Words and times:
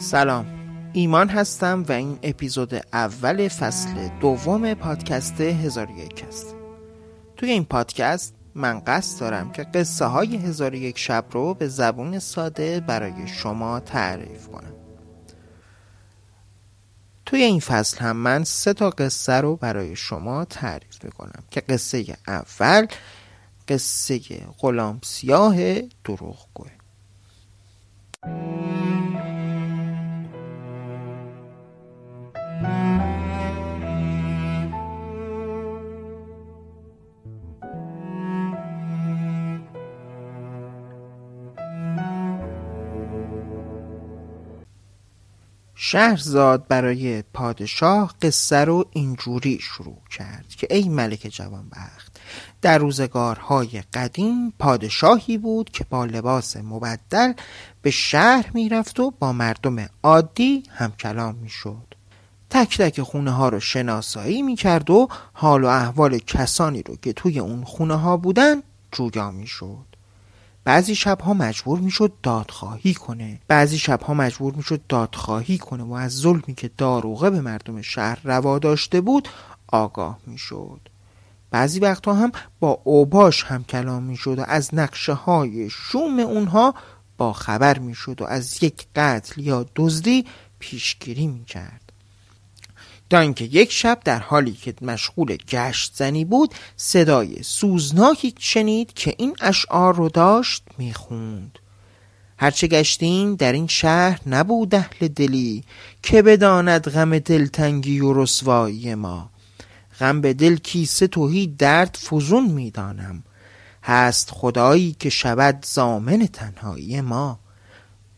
سلام. 0.00 0.46
ایمان 0.92 1.28
هستم 1.28 1.84
و 1.88 1.92
این 1.92 2.18
اپیزود 2.22 2.74
اول 2.92 3.48
فصل 3.48 4.08
دوم 4.20 4.74
پادکست 4.74 5.40
هزار 5.40 5.90
یک 5.90 6.24
است 6.28 6.54
توی 7.36 7.50
این 7.50 7.64
پادکست 7.64 8.34
من 8.54 8.80
قصد 8.80 9.20
دارم 9.20 9.52
که 9.52 9.62
قصه 9.62 10.04
های 10.04 10.36
هزار 10.36 10.74
یک 10.74 10.98
شب 10.98 11.24
رو 11.30 11.54
به 11.54 11.68
زبون 11.68 12.18
ساده 12.18 12.80
برای 12.80 13.28
شما 13.28 13.80
تعریف 13.80 14.48
کنم. 14.48 14.72
توی 17.26 17.42
این 17.42 17.60
فصل 17.60 17.98
هم 17.98 18.16
من 18.16 18.44
سه 18.44 18.72
تا 18.72 18.90
قصه 18.90 19.32
رو 19.32 19.56
برای 19.56 19.96
شما 19.96 20.44
تعریف 20.44 21.04
می‌کنم 21.04 21.42
که 21.50 21.60
قصه 21.60 22.16
اول 22.28 22.86
قصه 23.68 24.20
غلام 24.58 25.00
سیاه 25.02 25.80
دروغگوه 26.04 26.70
شهرزاد 45.90 46.68
برای 46.68 47.22
پادشاه 47.22 48.14
قصه 48.22 48.56
رو 48.56 48.84
اینجوری 48.92 49.58
شروع 49.62 49.98
کرد 50.10 50.48
که 50.48 50.66
ای 50.70 50.88
ملک 50.88 51.28
جوانبخت 51.32 52.20
در 52.62 52.78
روزگارهای 52.78 53.82
قدیم 53.92 54.50
پادشاهی 54.58 55.38
بود 55.38 55.70
که 55.70 55.84
با 55.90 56.04
لباس 56.04 56.56
مبدل 56.56 57.32
به 57.82 57.90
شهر 57.90 58.50
می‌رفت 58.54 59.00
و 59.00 59.10
با 59.10 59.32
مردم 59.32 59.86
عادی 60.02 60.62
هم 60.70 60.92
کلام 60.92 61.34
می‌شد. 61.34 61.94
تک 62.50 62.78
تک 62.78 63.02
خونه 63.02 63.30
ها 63.30 63.48
رو 63.48 63.60
شناسایی 63.60 64.42
می‌کرد 64.42 64.90
و 64.90 65.08
حال 65.32 65.64
و 65.64 65.66
احوال 65.66 66.18
کسانی 66.18 66.82
رو 66.82 66.96
که 66.96 67.12
توی 67.12 67.38
اون 67.38 67.64
خونه 67.64 67.94
ها 67.94 68.16
بودن 68.16 68.62
جویا 68.92 69.30
می‌شد. 69.30 69.89
بعضی 70.70 70.94
شبها 70.94 71.34
مجبور 71.34 71.78
می‌شد 71.78 72.12
دادخواهی 72.22 72.94
کنه. 72.94 73.40
بعضی 73.48 73.78
شبها 73.78 74.14
مجبور 74.14 74.54
می‌شد 74.54 74.80
دادخواهی 74.88 75.58
کنه 75.58 75.82
و 75.82 75.92
از 75.92 76.12
ظلمی 76.12 76.54
که 76.56 76.70
داروغه 76.78 77.30
به 77.30 77.40
مردم 77.40 77.82
شهر 77.82 78.18
روا 78.24 78.58
داشته 78.58 79.00
بود 79.00 79.28
آگاه 79.68 80.18
می‌شد. 80.26 80.80
بعضی 81.50 81.80
وقتها 81.80 82.14
هم 82.14 82.32
با 82.60 82.80
اوباش 82.84 83.44
هم 83.44 83.64
کلام 83.64 84.02
می‌شد 84.02 84.38
و 84.38 84.44
از 84.48 84.74
نقشه 84.74 85.12
های 85.12 85.70
شوم 85.70 86.18
اونها 86.18 86.74
با 87.18 87.32
خبر 87.32 87.78
می‌شد 87.78 88.22
و 88.22 88.24
از 88.24 88.62
یک 88.62 88.86
قتل 88.96 89.40
یا 89.40 89.66
دزدی 89.76 90.26
پیشگیری 90.58 91.26
می‌کرد. 91.26 91.89
تا 93.10 93.18
اینکه 93.18 93.44
یک 93.44 93.72
شب 93.72 94.00
در 94.04 94.18
حالی 94.18 94.52
که 94.52 94.74
مشغول 94.82 95.36
گشت 95.36 95.92
زنی 95.94 96.24
بود 96.24 96.54
صدای 96.76 97.42
سوزناکی 97.42 98.34
شنید 98.38 98.92
که 98.92 99.14
این 99.18 99.36
اشعار 99.40 99.94
رو 99.94 100.08
داشت 100.08 100.62
می‌خوند. 100.78 101.58
هرچه 102.38 102.66
گشتیم 102.66 103.34
در 103.34 103.52
این 103.52 103.66
شهر 103.66 104.20
نبود 104.26 104.74
اهل 104.74 105.08
دلی 105.08 105.64
که 106.02 106.22
بداند 106.22 106.88
غم 106.88 107.18
دلتنگی 107.18 108.00
و 108.00 108.22
رسوایی 108.22 108.94
ما. 108.94 109.30
غم 110.00 110.20
به 110.20 110.32
دل 110.34 110.56
کیسه 110.56 111.06
توهی 111.06 111.46
درد 111.46 111.98
فزون 112.10 112.50
می‌دانم. 112.50 113.22
هست 113.82 114.30
خدایی 114.30 114.96
که 114.98 115.10
شود 115.10 115.66
زامن 115.66 116.26
تنهایی 116.26 117.00
ما. 117.00 117.38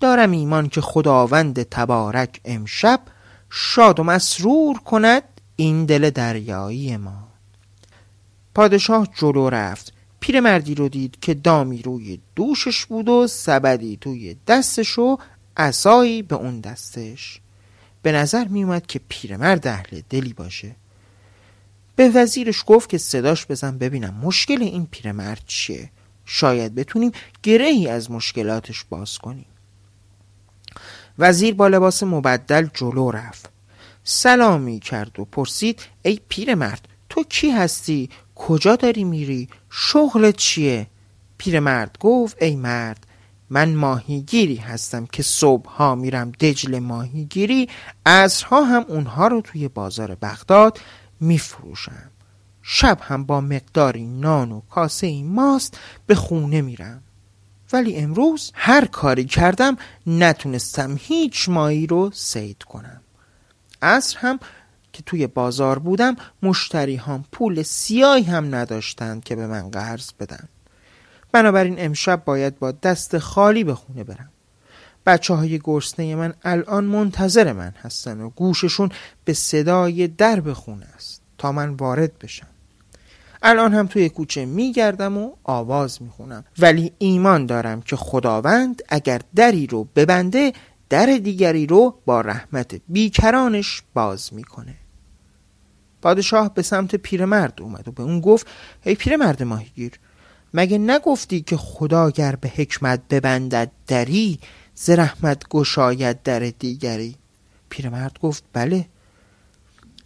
دارم 0.01 0.31
ایمان 0.31 0.69
که 0.69 0.81
خداوند 0.81 1.63
تبارک 1.63 2.41
امشب 2.45 3.01
شاد 3.55 4.01
و 4.01 4.03
مسرور 4.03 4.79
کند 4.79 5.23
این 5.57 5.85
دل 5.85 6.11
دریایی 6.11 6.97
ما. 6.97 7.29
پادشاه 8.55 9.09
جلو 9.15 9.51
رفت. 9.51 9.93
پیرمردی 10.21 10.75
رو 10.75 10.89
دید 10.89 11.17
که 11.21 11.35
دامی 11.35 11.83
روی 11.83 12.21
دوشش 12.37 12.87
بود 12.87 13.09
و 13.09 13.27
سبدی 13.27 13.99
توی 14.01 14.37
دستش 14.47 14.99
و 14.99 15.19
عصایی 15.57 16.23
به 16.23 16.37
اون 16.37 16.61
دستش. 16.61 17.41
به 18.03 18.13
نظر 18.13 18.45
می 18.45 18.63
اومد 18.63 18.87
که 18.87 19.01
پیرمرد 19.09 19.67
اهل 19.67 20.01
دلی 20.11 20.33
باشه. 20.33 20.77
به 21.97 22.09
وزیرش 22.09 22.65
گفت 22.67 22.89
که 22.89 22.99
صداش 22.99 23.47
بزن 23.47 23.79
ببینم 23.79 24.15
مشکل 24.15 24.63
این 24.63 24.89
پیرمرد 24.91 25.43
چیه. 25.47 25.91
شاید 26.25 26.75
بتونیم 26.75 27.13
گرهی 27.43 27.89
از 27.89 28.11
مشکلاتش 28.11 28.85
باز 28.91 29.19
کنیم. 29.19 29.52
وزیر 31.19 31.55
با 31.55 31.69
لباس 31.69 32.03
مبدل 32.03 32.69
جلو 32.75 33.11
رفت. 33.11 33.51
سلامی 34.05 34.81
کرد 34.81 35.21
و 35.21 35.25
پرسید 35.25 35.81
ای 36.03 36.21
پیرمرد 36.29 36.89
تو 37.09 37.25
کی 37.25 37.51
هستی؟ 37.51 38.11
کجا 38.35 38.77
داری 38.77 39.05
میری؟ 39.05 39.49
شغلت 39.71 40.37
چیه؟ 40.37 40.87
پیرمرد 41.39 41.97
گفت 42.01 42.43
ای 42.43 42.57
مرد 42.57 43.07
من 43.51 43.75
ماهیگیری 43.75 44.57
هستم 44.57 45.07
که 45.07 45.23
صبح 45.23 45.71
ها 45.71 45.95
میرم 45.95 46.31
دجل 46.31 46.79
ماهیگیری 46.79 47.69
عصرها 48.07 48.65
هم 48.65 48.85
اونها 48.89 49.27
رو 49.27 49.41
توی 49.41 49.69
بازار 49.69 50.15
بغداد 50.15 50.81
میفروشم. 51.21 52.11
شب 52.63 52.99
هم 53.03 53.25
با 53.25 53.41
مقداری 53.41 54.07
نان 54.07 54.53
و 54.53 54.61
کاسه 54.61 55.23
ماست 55.23 55.79
به 56.07 56.15
خونه 56.15 56.61
میرم. 56.61 57.03
ولی 57.73 57.97
امروز 57.97 58.53
هر 58.55 58.85
کاری 58.85 59.25
کردم 59.25 59.77
نتونستم 60.07 60.97
هیچ 61.01 61.49
ماهی 61.49 61.87
رو 61.87 62.11
سید 62.15 62.63
کنم. 62.63 63.01
عصر 63.83 64.19
هم 64.19 64.39
که 64.93 65.03
توی 65.03 65.27
بازار 65.27 65.79
بودم 65.79 66.17
مشتری 66.43 66.97
هم 66.97 67.25
پول 67.33 67.63
سیاهی 67.63 68.23
هم 68.23 68.55
نداشتند 68.55 69.25
که 69.25 69.37
به 69.37 69.47
من 69.47 69.71
قرض 69.71 70.13
بدن. 70.21 70.49
بنابراین 71.33 71.75
امشب 71.79 72.25
باید 72.25 72.59
با 72.59 72.73
دست 72.73 73.19
خالی 73.19 73.65
به 73.65 73.75
خونه 73.75 74.05
برم. 74.05 74.29
بچه 75.07 75.35
های 75.35 75.59
گرسنه 75.59 76.15
من 76.15 76.35
الان 76.45 76.85
منتظر 76.85 77.53
من 77.53 77.75
هستن 77.83 78.21
و 78.21 78.31
گوششون 78.31 78.91
به 79.25 79.33
صدای 79.33 80.09
درب 80.09 80.53
خونه 80.53 80.87
است 80.97 81.23
تا 81.39 81.53
من 81.53 81.71
وارد 81.71 82.19
بشم. 82.19 82.52
الان 83.43 83.75
هم 83.75 83.87
توی 83.87 84.09
کوچه 84.09 84.45
میگردم 84.45 85.19
و 85.19 85.33
آواز 85.45 86.03
می‌خونم. 86.03 86.45
ولی 86.59 86.93
ایمان 86.99 87.47
دارم 87.47 87.83
که 87.83 87.97
خداوند 87.97 88.83
اگر 88.89 89.21
دری 89.35 89.67
رو 89.67 89.85
ببنده 89.97 90.53
در 90.89 91.07
دیگری 91.07 91.67
رو 91.67 91.99
با 92.07 92.21
رحمت 92.21 92.81
بیکرانش 92.89 93.83
باز 93.95 94.35
می‌کنه. 94.35 94.75
پادشاه 96.03 96.55
به 96.55 96.63
سمت 96.63 96.97
پیرمرد 96.97 97.63
اومد 97.63 97.89
و 97.89 97.93
به 97.93 98.03
اون 98.03 98.21
گفت 98.21 98.47
ای 98.85 98.95
پیرمرد 98.95 99.43
ماهیگیر 99.43 99.93
مگه 100.55 100.79
نگفتی 100.79 101.41
که 101.41 101.57
خدا 101.57 102.11
گر 102.11 102.37
به 102.37 102.49
حکمت 102.49 103.01
ببندد 103.11 103.71
دری 103.87 104.39
ز 104.75 104.91
رحمت 104.91 105.49
گشاید 105.49 106.23
در 106.23 106.39
دیگری؟ 106.39 107.17
پیرمرد 107.69 108.19
گفت 108.19 108.45
بله. 108.53 108.87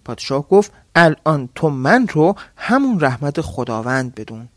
پادشاه 0.04 0.48
گفت 0.48 0.72
الان 0.96 1.48
تو 1.54 1.70
من 1.70 2.08
رو 2.08 2.36
همون 2.56 3.00
رحمت 3.00 3.40
خداوند 3.40 4.14
بدون. 4.14 4.48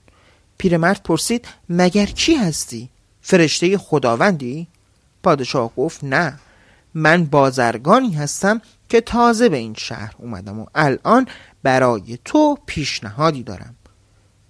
پیرمرد 0.57 1.03
پرسید 1.03 1.47
مگر 1.69 2.05
کی 2.05 2.35
هستی؟ 2.35 2.89
فرشته 3.21 3.77
خداوندی؟ 3.77 4.67
پادشاه 5.23 5.75
گفت 5.75 6.03
نه 6.03 6.39
من 6.93 7.25
بازرگانی 7.25 8.13
هستم 8.13 8.61
که 8.89 9.01
تازه 9.01 9.49
به 9.49 9.57
این 9.57 9.73
شهر 9.77 10.13
اومدم 10.17 10.59
و 10.59 10.65
الان 10.75 11.27
برای 11.63 12.17
تو 12.25 12.57
پیشنهادی 12.65 13.43
دارم. 13.43 13.75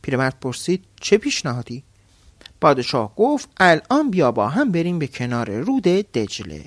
پیرمرد 0.01 0.39
پرسید 0.41 0.85
چه 1.01 1.17
پیشنهادی؟ 1.17 1.83
پادشاه 2.61 3.15
گفت 3.15 3.49
الان 3.57 4.11
بیا 4.11 4.31
با 4.31 4.47
هم 4.47 4.71
بریم 4.71 4.99
به 4.99 5.07
کنار 5.07 5.51
رود 5.51 5.83
دجله. 5.83 6.65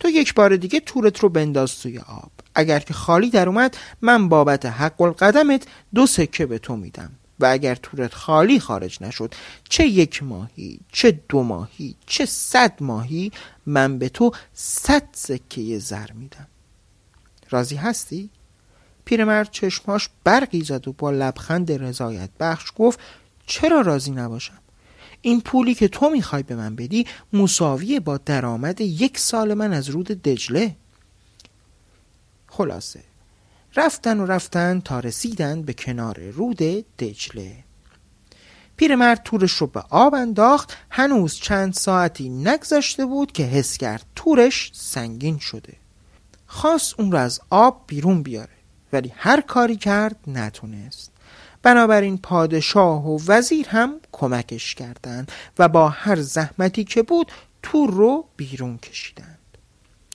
تو 0.00 0.08
یک 0.08 0.34
بار 0.34 0.56
دیگه 0.56 0.80
تورت 0.80 1.18
رو 1.18 1.28
بنداز 1.28 1.78
توی 1.78 1.98
آب. 1.98 2.39
اگر 2.54 2.78
که 2.78 2.94
خالی 2.94 3.30
در 3.30 3.48
اومد 3.48 3.76
من 4.00 4.28
بابت 4.28 4.66
حق 4.66 5.00
القدمت 5.00 5.62
دو 5.94 6.06
سکه 6.06 6.46
به 6.46 6.58
تو 6.58 6.76
میدم. 6.76 7.10
و 7.40 7.46
اگر 7.46 7.74
تورت 7.74 8.14
خالی 8.14 8.60
خارج 8.60 9.02
نشد 9.02 9.34
چه 9.68 9.86
یک 9.86 10.22
ماهی 10.22 10.80
چه 10.92 11.20
دو 11.28 11.42
ماهی 11.42 11.94
چه 12.06 12.26
صد 12.26 12.72
ماهی 12.80 13.32
من 13.66 13.98
به 13.98 14.08
تو 14.08 14.32
صد 14.54 15.08
سکه 15.12 15.78
زر 15.78 16.12
میدم. 16.12 16.46
راضی 17.50 17.76
هستی؟ 17.76 18.30
پیرمرد 19.04 19.50
چشماش 19.50 20.08
برقی 20.24 20.62
زد 20.62 20.88
و 20.88 20.92
با 20.92 21.10
لبخند 21.10 21.72
رضایت 21.72 22.30
بخش 22.40 22.72
گفت 22.76 23.00
چرا 23.46 23.80
راضی 23.80 24.10
نباشم؟ 24.10 24.58
این 25.22 25.40
پولی 25.40 25.74
که 25.74 25.88
تو 25.88 26.10
می‌خوای 26.10 26.42
به 26.42 26.54
من 26.56 26.76
بدی 26.76 27.06
مساویه 27.32 28.00
با 28.00 28.16
درآمد 28.16 28.80
یک 28.80 29.18
سال 29.18 29.54
من 29.54 29.72
از 29.72 29.88
رود 29.88 30.06
دجله. 30.06 30.76
خلاصه. 32.50 33.00
رفتن 33.76 34.20
و 34.20 34.26
رفتن 34.26 34.80
تا 34.80 35.00
رسیدن 35.00 35.62
به 35.62 35.72
کنار 35.72 36.20
رود 36.20 36.58
دجله. 36.98 37.56
پیرمرد 38.76 39.22
تورش 39.24 39.52
رو 39.52 39.66
به 39.66 39.80
آب 39.90 40.14
انداخت 40.14 40.76
هنوز 40.90 41.34
چند 41.34 41.74
ساعتی 41.74 42.28
نگذشته 42.28 43.06
بود 43.06 43.32
که 43.32 43.42
حس 43.42 43.76
کرد 43.78 44.06
تورش 44.16 44.70
سنگین 44.74 45.38
شده. 45.38 45.72
خواست 46.46 47.00
اون 47.00 47.12
رو 47.12 47.18
از 47.18 47.40
آب 47.50 47.84
بیرون 47.86 48.22
بیاره 48.22 48.52
ولی 48.92 49.12
هر 49.16 49.40
کاری 49.40 49.76
کرد 49.76 50.16
نتونست. 50.26 51.12
بنابراین 51.62 52.18
پادشاه 52.18 53.06
و 53.06 53.18
وزیر 53.26 53.68
هم 53.68 54.00
کمکش 54.12 54.74
کردند 54.74 55.32
و 55.58 55.68
با 55.68 55.88
هر 55.88 56.20
زحمتی 56.20 56.84
که 56.84 57.02
بود 57.02 57.32
تور 57.62 57.90
رو 57.90 58.24
بیرون 58.36 58.78
کشیدند. 58.78 59.39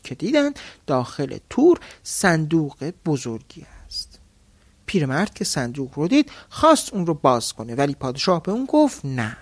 که 0.06 0.16
دیدند 0.16 0.60
داخل 0.88 1.38
تور 1.50 1.80
صندوق 2.04 2.92
بزرگی 3.06 3.66
است. 3.86 4.20
پیرمرد 4.86 5.34
که 5.34 5.46
صندوق 5.46 5.92
رو 5.96 6.08
دید 6.08 6.32
خواست 6.50 6.94
اون 6.94 7.06
رو 7.06 7.14
باز 7.14 7.54
کنه 7.54 7.76
ولی 7.76 7.96
پادشاه 7.96 8.44
به 8.44 8.52
اون 8.52 8.66
گفت 8.66 9.06
نه. 9.06 9.38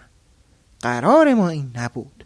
قرار 0.82 1.34
ما 1.34 1.50
این 1.50 1.72
نبود. 1.76 2.26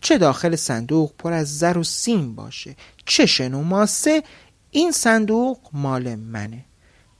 چه 0.00 0.18
داخل 0.18 0.56
صندوق 0.56 1.12
پر 1.18 1.32
از 1.32 1.58
زر 1.58 1.78
و 1.78 1.84
سیم 1.84 2.34
باشه 2.34 2.76
چه 3.06 3.26
شن 3.26 3.54
و 3.54 3.62
ماسه 3.62 4.22
این 4.70 4.92
صندوق 4.92 5.58
مال 5.72 6.14
منه. 6.14 6.64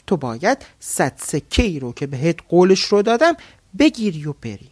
تو 0.06 0.16
باید 0.16 0.66
صد 0.81 1.12
سکه 1.16 1.62
ای 1.62 1.81
رو 1.81 1.93
که 1.93 2.06
بهت 2.06 2.37
قولش 2.49 2.81
رو 2.81 3.02
دادم 3.02 3.34
بگیری 3.78 4.26
و 4.26 4.32
بری. 4.32 4.70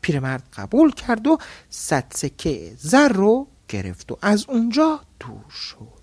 پیرمرد 0.00 0.42
قبول 0.56 0.90
کرد 0.90 1.26
و 1.26 1.38
صد 1.70 2.04
سکه 2.14 2.72
زر 2.78 3.08
رو 3.08 3.46
گرفت 3.68 4.12
و 4.12 4.18
از 4.22 4.46
اونجا 4.48 5.00
دور 5.20 5.50
شد. 5.50 5.95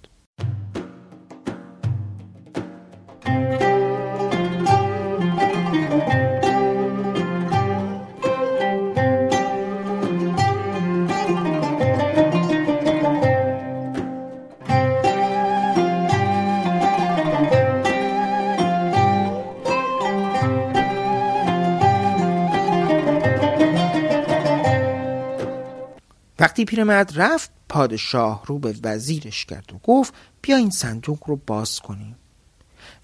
وقتی 26.63 26.75
پیرمرد 26.75 27.11
رفت 27.15 27.51
پادشاه 27.69 28.43
رو 28.45 28.59
به 28.59 28.75
وزیرش 28.83 29.45
کرد 29.45 29.73
و 29.73 29.77
گفت 29.83 30.13
بیا 30.41 30.57
این 30.57 30.69
صندوق 30.69 31.19
رو 31.25 31.35
باز 31.47 31.79
کنیم. 31.79 32.15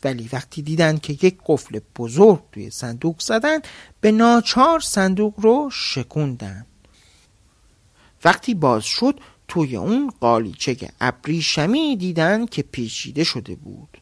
ولی 0.03 0.29
وقتی 0.33 0.61
دیدن 0.61 0.97
که 0.97 1.13
یک 1.13 1.37
قفل 1.45 1.79
بزرگ 1.95 2.43
توی 2.51 2.69
صندوق 2.69 3.19
زدن 3.19 3.59
به 4.01 4.11
ناچار 4.11 4.79
صندوق 4.79 5.33
رو 5.37 5.69
شکوندن. 5.73 6.65
وقتی 8.23 8.53
باز 8.53 8.85
شد 8.85 9.19
توی 9.47 9.75
اون 9.75 10.13
قالیچه 10.19 10.77
ابریشمی 11.01 11.97
دیدن 11.97 12.45
که 12.45 12.61
پیچیده 12.61 13.23
شده 13.23 13.55
بود. 13.55 13.97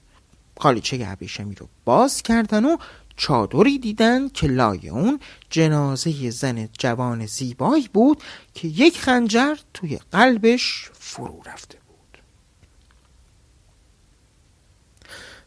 قالیچه 0.55 0.99
ابریشمی 1.05 1.55
رو 1.55 1.67
باز 1.85 2.21
کردن 2.21 2.65
و 2.65 2.77
چادری 3.17 3.79
دیدن 3.79 4.29
که 4.29 4.47
لای 4.47 4.89
اون 4.89 5.19
جنازه 5.49 6.29
زن 6.29 6.69
جوان 6.79 7.25
زیبایی 7.25 7.89
بود 7.93 8.23
که 8.53 8.67
یک 8.67 8.99
خنجر 8.99 9.55
توی 9.73 9.99
قلبش 10.11 10.89
فرو 10.93 11.41
رفته 11.45 11.77
بود. 11.87 12.21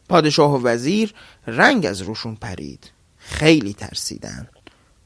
پادشاه 0.09 0.53
و 0.53 0.67
وزیر 0.67 1.13
رنگ 1.47 1.85
از 1.85 2.01
روشون 2.01 2.35
پرید. 2.35 2.91
خیلی 3.17 3.73
ترسیدن. 3.73 4.47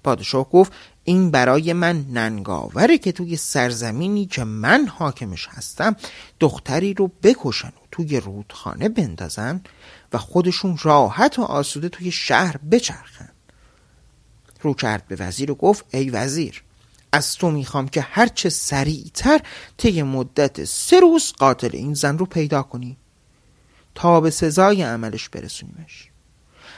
پادشاه 0.03 0.50
گفت 0.50 0.71
این 1.03 1.31
برای 1.31 1.73
من 1.73 2.06
ننگاوره 2.13 2.97
که 2.97 3.12
توی 3.12 3.35
سرزمینی 3.35 4.25
که 4.25 4.44
من 4.44 4.88
حاکمش 4.88 5.47
هستم 5.51 5.95
دختری 6.39 6.94
رو 6.94 7.12
بکشن 7.23 7.67
و 7.67 7.85
توی 7.91 8.19
رودخانه 8.19 8.89
بندازن. 8.89 9.62
و 10.15 10.17
خودشون 10.17 10.77
راحت 10.81 11.39
و 11.39 11.41
آسوده 11.41 11.89
توی 11.89 12.12
شهر 12.12 12.57
بچرخن. 12.57 13.29
رو 14.62 14.73
کرد 14.73 15.07
به 15.07 15.15
وزیر 15.19 15.51
و 15.51 15.56
گفت 15.56 15.85
ای 15.94 16.09
وزیر 16.09 16.63
از 17.12 17.35
تو 17.35 17.51
می‌خوام 17.51 17.88
که 17.88 18.01
هرچه 18.01 18.50
سریعتر 18.50 19.41
طی 19.77 20.03
مدت 20.03 20.63
سه 20.63 21.00
روز 21.00 21.33
قاتل 21.33 21.69
این 21.73 21.94
زن 21.94 22.17
رو 22.17 22.25
پیدا 22.25 22.63
کنی. 22.63 22.97
تا 23.95 24.21
به 24.21 24.29
سزای 24.29 24.81
عملش 24.81 25.29
برسونیمش. 25.29 26.09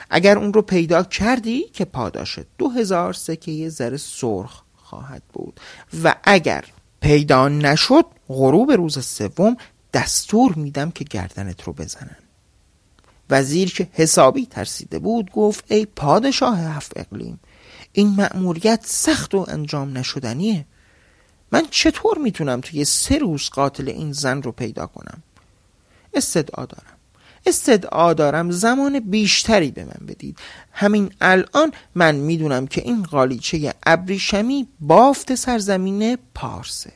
اگر 0.09 0.37
اون 0.37 0.53
رو 0.53 0.61
پیدا 0.61 1.03
کردی 1.03 1.63
که 1.63 1.85
پاداش 1.85 2.39
دو 2.57 2.69
هزار 2.69 3.13
سکه 3.13 3.69
زر 3.69 3.97
سرخ 3.97 4.61
خواهد 4.75 5.23
بود. 5.33 5.59
و 6.03 6.15
اگر 6.23 6.65
پیدا 7.01 7.49
نشد 7.49 8.05
غروب 8.27 8.71
روز 8.71 9.05
سوم 9.05 9.57
دستور 9.93 10.53
میدم 10.53 10.91
که 10.91 11.03
گردنت 11.03 11.63
رو 11.63 11.73
بزنن. 11.73 12.26
وزیر 13.29 13.73
که 13.73 13.87
حسابی 13.93 14.45
ترسیده 14.45 14.99
بود 14.99 15.31
گفت 15.31 15.63
ای 15.67 15.85
پادشاه 15.85 16.59
هفت 16.59 16.99
اقلیم 16.99 17.39
این 17.93 18.07
مأموریت 18.07 18.79
سخت 18.83 19.35
و 19.35 19.45
انجام 19.47 19.97
نشدنیه. 19.97 20.65
من 21.51 21.63
چطور 21.71 22.17
می‌تونم 22.17 22.61
توی 22.61 22.85
سه 22.85 23.17
روز 23.17 23.49
قاتل 23.49 23.89
این 23.89 24.11
زن 24.11 24.41
رو 24.41 24.51
پیدا 24.51 24.87
کنم؟ 24.87 25.23
استدعا 26.13 26.65
دارم. 26.65 26.97
استدعا 27.45 28.13
دارم 28.13 28.51
زمان 28.51 28.99
بیشتری 28.99 29.71
به 29.71 29.83
من 29.83 30.07
بدید. 30.07 30.39
همین 30.71 31.11
الان 31.21 31.71
من 31.95 32.15
می‌دونم 32.15 32.67
که 32.67 32.81
این 32.81 33.03
قالیچه 33.03 33.73
ابریشمی 33.85 34.67
بافت 34.79 35.35
سرزمین 35.35 36.17
پارسه. 36.33 36.93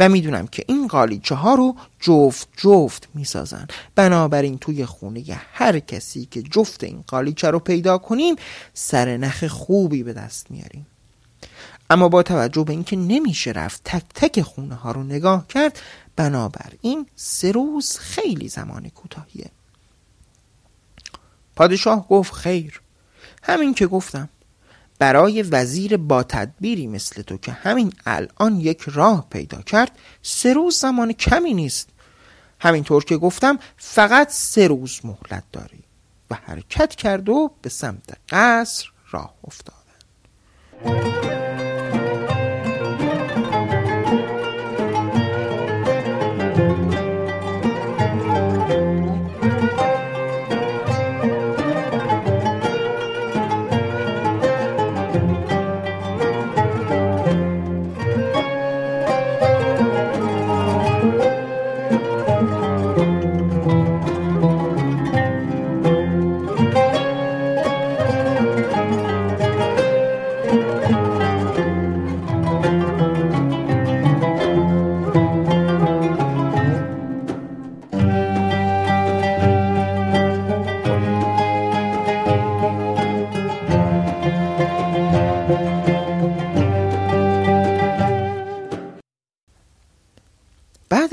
و 0.00 0.08
می‌دونم 0.08 0.46
که 0.46 0.64
این 0.68 0.86
قالیچه 0.86 1.34
ها 1.34 1.54
رو 1.54 1.76
جفت 2.00 2.48
جفت 2.56 3.08
می‌سازن. 3.14 3.66
بنابراین 3.94 4.58
توی 4.58 4.86
خونه 4.86 5.24
هر 5.52 5.78
کسی 5.78 6.28
که 6.30 6.42
جفت 6.42 6.84
این 6.84 7.04
قالیچه 7.06 7.50
رو 7.50 7.58
پیدا 7.58 7.98
کنیم 7.98 8.36
سر 8.74 9.16
نخ 9.16 9.44
خوبی 9.44 10.02
به 10.02 10.12
دست 10.12 10.50
میاریم. 10.50 10.86
اما 11.90 12.08
با 12.08 12.22
توجه 12.22 12.64
به 12.64 12.72
اینکه 12.72 12.96
نمیشه 12.96 13.50
رفت 13.50 13.80
تک 13.84 14.04
تک 14.14 14.42
خونه 14.42 14.74
ها 14.74 14.92
رو 14.92 15.02
نگاه 15.02 15.46
کرد 15.46 15.80
بنابراین 16.16 17.06
سه 17.16 17.52
روز 17.52 17.98
خیلی 17.98 18.48
زمان 18.48 18.88
کوتاهیه. 18.88 19.50
پادشاه 21.56 22.08
گفت 22.08 22.32
خیر. 22.32 22.80
همین 23.42 23.74
که 23.74 23.86
گفتم 23.86 24.28
برای 25.00 25.42
وزیر 25.42 25.96
با 25.96 26.22
تدبیری 26.22 26.86
مثل 26.86 27.22
تو 27.22 27.36
که 27.36 27.52
همین 27.52 27.92
الان 28.06 28.60
یک 28.60 28.82
راه 28.86 29.26
پیدا 29.30 29.62
کرد 29.62 29.98
سه 30.22 30.52
روز 30.52 30.76
زمان 30.76 31.12
کمی 31.12 31.54
نیست. 31.54 31.88
همینطور 32.60 33.04
که 33.04 33.16
گفتم 33.16 33.58
فقط 33.76 34.30
سه 34.30 34.68
روز 34.68 35.00
مهلت 35.04 35.44
داری 35.52 35.84
و 36.30 36.34
حرکت 36.34 36.94
کرد 36.94 37.28
و 37.28 37.50
به 37.62 37.68
سمت 37.68 38.16
قصر 38.28 38.88
راه 39.10 39.34
افتادن 39.44 39.80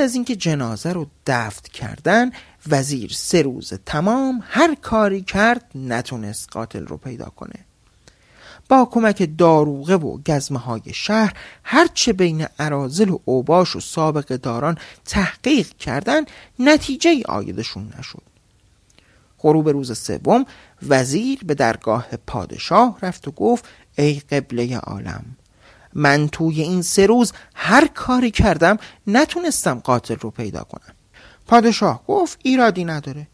از 0.08 0.16
اینکه 0.16 0.36
جنازه 0.36 0.94
رو 0.94 1.08
دفت 1.28 1.68
کردن 1.68 2.32
وزیر 2.70 3.12
سه 3.14 3.42
روز 3.42 3.74
تمام 3.86 4.44
هر 4.48 4.76
کاری 4.76 5.22
کرد 5.22 5.72
نتونست 5.76 6.50
قاتل 6.52 6.86
رو 6.88 6.98
پیدا 6.98 7.26
کنه. 7.26 7.66
با 8.70 8.86
کمک 8.92 9.30
داروغه 9.38 9.96
و 9.96 10.18
گزمه 10.18 10.60
های 10.60 10.82
شهر 10.94 11.34
هرچه 11.64 12.14
بین 12.14 12.46
عرازل 12.60 13.10
و 13.10 13.20
اوباش 13.26 13.76
و 13.76 13.80
سابق 13.80 14.26
داران 14.26 14.78
تحقیق 15.06 15.70
کردن 15.70 16.22
نتیجه 16.60 17.22
آیدشون 17.26 17.94
نشد. 18.00 18.24
غروب 19.40 19.70
روز 19.70 19.98
سوم 19.98 20.46
وزیر 20.90 21.40
به 21.46 21.54
درگاه 21.54 22.08
پادشاه 22.28 22.98
رفت 23.02 23.28
و 23.28 23.32
گفت 23.32 23.66
ای 23.98 24.20
قبله 24.20 24.78
عالم 24.78 25.26
من 25.94 26.28
توی 26.28 26.62
این 26.62 26.82
سه 26.82 27.06
روز 27.06 27.34
هر 27.56 27.88
کاری 27.88 28.32
کردم 28.32 28.78
نتونستم 29.08 29.80
قاتل 29.80 30.16
رو 30.16 30.32
پیدا 30.32 30.64
کنم. 30.64 30.94
پادشاه 31.48 32.04
گفت 32.08 32.40
ایرادی 32.44 32.86
نداره. 32.86 33.28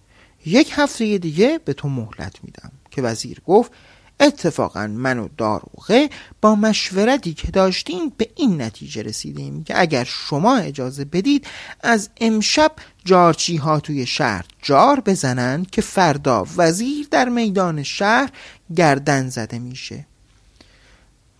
یک 0.45 0.71
هفته 0.75 1.17
دیگه 1.17 1.59
به 1.65 1.73
تو 1.73 1.89
مهلت 1.89 2.35
میدم. 2.43 2.71
که 2.91 3.01
وزیر 3.01 3.41
گفت 3.45 3.71
اتفاقا 4.19 4.87
من 4.87 5.19
و 5.19 5.27
داروغه 5.37 6.09
با 6.41 6.55
مشورتی 6.55 7.33
که 7.33 7.51
داشتیم 7.51 8.09
به 8.17 8.29
این 8.35 8.61
نتیجه 8.61 9.01
رسیدیم 9.01 9.63
که 9.63 9.81
اگر 9.81 10.03
شما 10.03 10.57
اجازه 10.57 11.05
بدید 11.05 11.47
از 11.81 12.09
امشب 12.21 12.71
جارچی 13.05 13.57
ها 13.57 13.79
توی 13.79 14.05
شهر 14.05 14.45
جار 14.61 14.99
بزنن 14.99 15.65
که 15.71 15.81
فردا 15.81 16.47
وزیر 16.57 17.07
در 17.11 17.29
میدان 17.29 17.83
شهر 17.83 18.29
گردن 18.75 19.29
زده 19.29 19.59
میشه. 19.59 20.05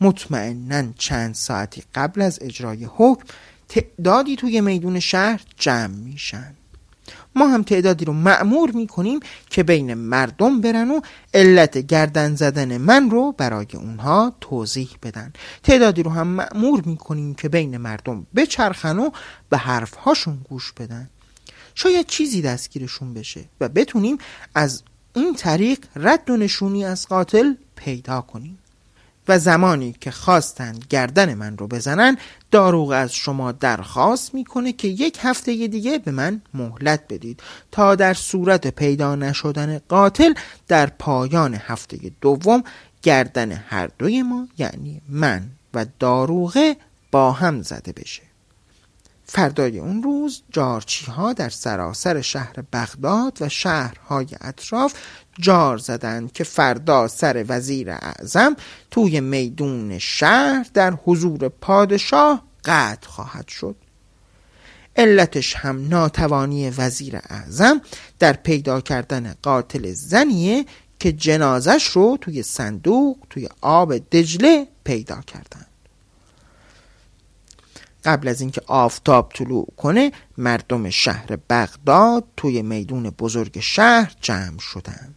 مطمئنا 0.02 0.84
چند 0.98 1.36
ساعتی 1.36 1.84
قبل 1.96 2.22
از 2.22 2.40
اجرای 2.42 2.88
حکم 2.96 3.24
تعدادی 3.70 4.36
توی 4.36 4.62
میدون 4.62 5.00
شهر 5.00 5.42
جمع 5.58 5.96
میشن. 5.96 6.56
ما 7.36 7.48
هم 7.48 7.64
تعدادی 7.64 8.06
رو 8.06 8.14
معمور 8.14 8.72
می‌کنیم 8.72 9.20
که 9.50 9.64
بین 9.64 9.94
مردم 9.94 10.62
برن 10.62 10.92
و 10.92 11.02
علت 11.34 11.78
گردن 11.78 12.36
زدن 12.36 12.78
من 12.78 13.10
رو 13.10 13.32
برای 13.32 13.68
اونها 13.74 14.36
توضیح 14.42 14.90
بدن. 15.04 15.34
تعدادی 15.64 16.04
رو 16.04 16.12
هم 16.12 16.28
معمور 16.28 16.82
می‌کنیم 16.86 17.36
که 17.36 17.50
بین 17.50 17.78
مردم 17.78 18.28
بچرخن 18.36 19.00
و 19.00 19.10
به 19.50 19.58
حرفهاشون 19.58 20.38
گوش 20.50 20.72
بدن. 20.72 21.10
شاید 21.76 22.06
چیزی 22.06 22.42
دستگیرشون 22.42 23.14
بشه 23.14 23.46
و 23.62 23.70
بتونیم 23.70 24.18
از 24.56 24.84
این 25.16 25.36
طریق 25.36 25.80
رد 25.96 26.30
و 26.30 26.38
نشونی 26.38 26.86
از 26.86 27.08
قاتل 27.08 27.54
پیدا 27.76 28.22
کنیم. 28.22 28.58
و 29.28 29.40
زمانی 29.40 29.96
که 30.02 30.12
خواستند 30.12 30.86
گردن 30.90 31.34
من 31.34 31.58
رو 31.58 31.68
بزنن 31.68 32.18
داروغ 32.52 32.90
از 32.90 33.14
شما 33.14 33.52
درخواست 33.52 34.34
می‌کنه 34.34 34.74
که 34.74 34.88
یک 34.88 35.18
هفته 35.22 35.68
دیگه 35.68 35.98
به 35.98 36.12
من 36.12 36.42
مهلت 36.54 37.04
بدید 37.10 37.44
تا 37.72 37.96
در 37.96 38.14
صورت 38.14 38.68
پیدا 38.68 39.16
نشدن 39.16 39.80
قاتل 39.90 40.34
در 40.68 40.86
پایان 40.86 41.54
هفته 41.54 41.98
دوم 42.22 42.64
گردن 43.02 43.52
هر 43.52 43.90
دوی 44.00 44.22
ما 44.22 44.48
یعنی 44.58 45.02
من 45.10 45.50
و 45.74 45.86
داروغه 46.00 46.76
با 47.12 47.32
هم 47.32 47.62
زده 47.62 47.92
بشه. 47.92 48.33
فردای 49.36 49.80
اون 49.80 50.04
روز 50.04 50.44
جارچی 50.52 51.06
ها 51.06 51.34
در 51.34 51.50
سراسر 51.50 52.22
شهر 52.22 52.54
بغداد 52.74 53.38
و 53.42 53.50
شهرهای 53.50 54.28
اطراف 54.42 54.94
جار 55.40 55.78
زدند 55.78 56.32
که 56.32 56.44
فردا 56.44 57.08
سر 57.08 57.46
وزیر 57.48 57.92
اعظم 57.92 58.56
توی 58.92 59.20
میدون 59.20 60.00
شهر 60.00 60.68
در 60.74 60.92
حضور 60.92 61.50
پادشاه 61.50 62.44
قطع 62.66 63.08
خواهد 63.08 63.48
شد. 63.48 63.76
علتش 64.96 65.56
هم 65.56 65.88
ناتوانی 65.88 66.70
وزیر 66.70 67.16
اعظم 67.30 67.82
در 68.20 68.34
پیدا 68.34 68.82
کردن 68.82 69.36
قاتل 69.42 69.92
زنیه 69.92 70.66
که 71.00 71.12
جنازش 71.12 71.88
رو 71.88 72.18
توی 72.22 72.44
صندوق 72.44 73.18
توی 73.30 73.50
آب 73.62 73.98
دجله 73.98 74.68
پیدا 74.84 75.22
کردن 75.22 75.66
قبل 78.06 78.28
از 78.28 78.42
اینکه 78.42 78.62
آفتاب 78.68 79.32
طلوع 79.36 79.68
کنه 79.78 80.12
مردم 80.38 80.90
شهر 80.90 81.36
بغداد 81.50 82.24
توی 82.38 82.62
میدون 82.62 83.10
بزرگ 83.10 83.60
شهر 83.60 84.16
جمع 84.22 84.60
شدند. 84.60 85.16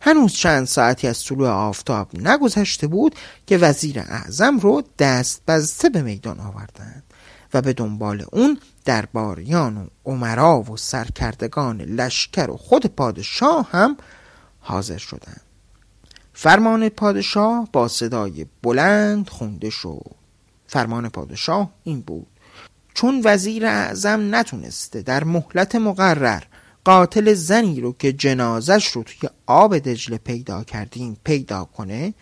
هنوز 0.00 0.32
چند 0.32 0.66
ساعتی 0.66 1.08
از 1.08 1.24
طلوع 1.24 1.48
آفتاب 1.48 2.08
نگذشته 2.20 2.86
بود 2.86 3.14
که 3.46 3.58
وزیر 3.58 3.98
اعظم 3.98 4.58
رو 4.58 4.82
دست 4.98 5.42
بسته 5.46 5.88
به 5.88 6.02
میدان 6.02 6.40
آوردند 6.40 7.02
و 7.54 7.62
به 7.62 7.72
دنبال 7.72 8.24
اون 8.32 8.58
درباریان 8.84 9.76
و 9.76 9.86
عمرا 10.04 10.60
و 10.60 10.76
سرکردگان 10.76 11.80
لشکر 11.80 12.50
و 12.50 12.56
خود 12.56 12.86
پادشاه 12.86 13.68
هم 13.70 13.96
حاضر 14.60 14.98
شدند 14.98 15.40
فرمان 16.32 16.88
پادشاه 16.88 17.68
با 17.72 17.88
صدای 17.88 18.46
بلند 18.62 19.28
خونده 19.28 19.70
شد 19.70 20.25
فرمان 20.66 21.08
پادشاه 21.08 21.70
این 21.84 22.00
بود. 22.00 22.26
چون 22.94 23.20
وزیر 23.24 23.66
اعظم 23.66 24.34
نتونسته 24.34 25.02
در 25.02 25.24
مهلت 25.24 25.74
مقرر 25.74 26.42
قاتل 26.86 27.34
زنی 27.34 27.80
رو 27.80 27.92
که 27.98 28.12
جنازش 28.12 28.86
رو 28.86 29.02
توی 29.02 29.28
آب 29.46 29.78
دجله 29.78 30.18
پیدا 30.18 30.64
کردیم 30.64 31.16
پیدا 31.24 31.64
کنه 31.64 32.14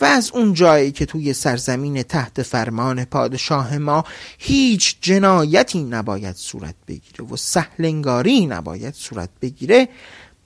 و 0.00 0.04
از 0.04 0.30
اون 0.34 0.54
جایی 0.54 0.92
که 0.92 1.06
توی 1.06 1.32
سرزمین 1.32 2.02
تحت 2.02 2.42
فرمان 2.42 3.04
پادشاه 3.04 3.78
ما 3.78 4.04
هیچ 4.38 4.96
جنایتی 5.00 5.84
نباید 5.84 6.36
صورت 6.36 6.74
بگیره 6.88 7.24
و 7.24 7.36
سهلنگاری 7.36 8.46
نباید 8.46 8.94
صورت 8.94 9.30
بگیره 9.40 9.88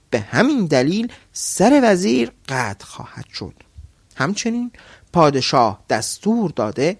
به 0.09 0.19
همین 0.19 0.65
دلیل 0.65 1.11
سر 1.33 1.79
وزیر 1.83 2.31
قطع 2.49 2.85
خواهد 2.85 3.25
شد. 3.33 3.53
همچنین 4.15 4.71
پادشاه 5.13 5.83
دستور 5.89 6.51
داده 6.51 6.97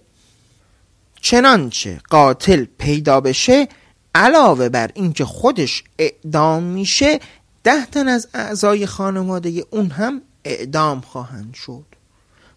چنانچه 1.22 2.02
قاتل 2.10 2.66
پیدا 2.78 3.22
بشه 3.22 3.68
علاوه 4.16 4.70
بر 4.70 4.92
اینکه 4.94 5.26
خودش 5.26 5.84
اعدام 6.00 6.64
میشه 6.64 7.20
ده 7.64 7.86
تن 7.86 8.08
از 8.08 8.28
اعضای 8.34 8.86
خانواده 8.86 9.66
اون 9.70 9.92
هم 9.92 10.22
اعدام 10.46 11.02
خواهند 11.02 11.54
شد. 11.54 11.86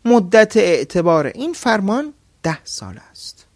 مدت 0.05 0.57
اعتبار 0.57 1.27
این 1.27 1.53
فرمان 1.53 2.13
ده 2.43 2.65
سال 2.65 3.01
است. 3.11 3.47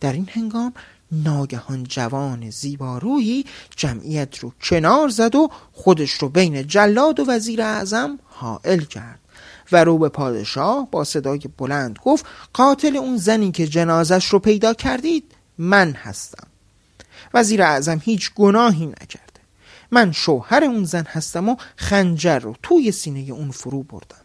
در 0.00 0.12
این 0.12 0.28
هنگام 0.32 0.72
ناگهان 1.12 1.84
جوان 1.84 2.50
زیبارویی 2.50 3.44
جمعیت 3.76 4.38
رو 4.38 4.52
کنار 4.62 5.08
زد 5.08 5.34
و 5.34 5.50
خودش 5.72 6.10
رو 6.10 6.28
بین 6.28 6.66
جلاد 6.66 7.20
و 7.20 7.24
وزیر 7.28 7.62
اعظم 7.62 8.18
حائل 8.24 8.80
کرد. 8.80 9.21
و 9.72 9.84
رو 9.84 9.98
به 9.98 10.08
پادشاه 10.08 10.88
با 10.90 11.04
صدای 11.04 11.40
بلند 11.58 11.98
گفت 12.04 12.26
قاتل 12.52 12.96
اون 12.96 13.16
زنی 13.16 13.52
که 13.52 13.66
جنازش 13.66 14.24
رو 14.24 14.38
پیدا 14.38 14.74
کردید 14.74 15.34
من 15.58 15.92
هستم. 15.92 16.46
وزیر 17.34 17.62
اعظم 17.62 18.00
هیچ 18.04 18.34
گناهی 18.34 18.86
نکرده 18.86 19.40
من 19.90 20.12
شوهر 20.12 20.64
اون 20.64 20.84
زن 20.84 21.04
هستم 21.08 21.48
و 21.48 21.56
خنجر 21.76 22.38
رو 22.38 22.56
توی 22.62 22.92
سینه 22.92 23.32
اون 23.32 23.50
فرو 23.50 23.82
بردم. 23.82 24.16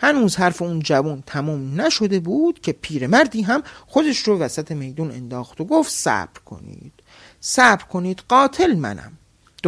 هنوز 0.00 0.36
حرف 0.36 0.62
اون 0.62 0.80
جوان 0.80 1.22
تمام 1.26 1.80
نشده 1.80 2.20
بود 2.20 2.60
که 2.60 2.72
پیرمردی 2.72 3.42
هم 3.42 3.62
خودش 3.86 4.18
رو 4.18 4.38
وسط 4.38 4.72
میدون 4.72 5.10
انداخت 5.10 5.60
و 5.60 5.64
گفت 5.64 5.90
صبر 5.90 6.40
کنید 6.44 6.92
صبر 7.40 7.84
کنید 7.84 8.22
قاتل 8.28 8.76
منم. 8.76 9.12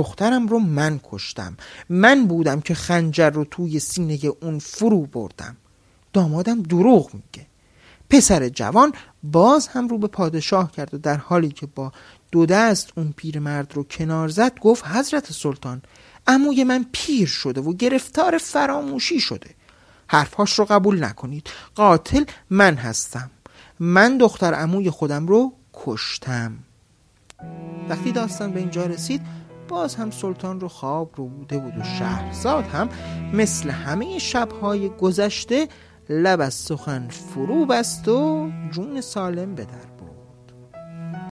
دخترم 0.01 0.47
رو 0.49 0.59
من 0.59 1.01
کشتم. 1.11 1.57
من 1.89 2.27
بودم 2.27 2.61
که 2.61 2.75
خنجر 2.75 3.31
رو 3.31 3.45
توی 3.45 3.79
سینه 3.79 4.19
اون 4.41 4.59
فرو 4.59 5.07
بردم. 5.07 5.57
دامادم 6.13 6.63
دروغ 6.63 7.15
میگه. 7.15 7.47
پسر 8.11 8.49
جوان 8.49 8.93
باز 9.23 9.69
هم 9.69 9.89
رو 9.89 9.99
به 9.99 10.07
پادشاه 10.07 10.73
کرد 10.73 10.95
و 10.95 10.99
در 10.99 11.17
حالی 11.17 11.49
که 11.49 11.67
با 11.67 11.93
دو 12.33 12.47
دست 12.47 12.93
اون 12.97 13.15
پیرمرد 13.17 13.75
رو 13.75 13.85
کنار 13.85 14.29
زد 14.29 14.59
گفت 14.61 14.87
حضرت 14.87 15.33
سلطان 15.33 15.83
عموی 16.27 16.65
من 16.65 16.87
پیر 16.93 17.29
شده 17.29 17.61
و 17.61 17.73
گرفتار 17.73 18.39
فراموشی 18.39 19.21
شده. 19.21 19.51
حرفهاش 20.07 20.59
رو 20.59 20.65
قبول 20.65 21.05
نکنید. 21.05 21.51
قاتل 21.75 22.25
من 22.51 22.75
هستم. 22.75 23.31
من 23.81 24.19
دختر 24.19 24.55
عموی 24.55 24.91
خودم 24.91 25.27
رو 25.27 25.53
کشتم. 25.75 26.59
وقتی 27.89 28.13
داستان 28.13 28.53
به 28.53 28.61
اینجا 28.61 28.87
رسید 28.87 29.21
باز 29.71 29.95
هم 29.95 30.11
سلطان 30.11 30.61
رو 30.61 30.69
خواب 30.69 31.11
رو 31.17 31.27
بوده 31.27 31.59
بود 31.59 31.79
و 31.79 31.83
شهرزاد 31.83 32.65
هم 32.65 32.89
مثل 33.33 33.71
همه 33.71 34.19
شبهای 34.19 34.89
گذشته 34.89 35.69
لب 36.09 36.41
از 36.41 36.55
سخن 36.55 37.09
فرو 37.09 37.67
بست 37.67 38.09
و 38.09 38.51
جون 38.71 39.01
سالم 39.01 39.55
به 39.55 39.65
در 39.65 40.10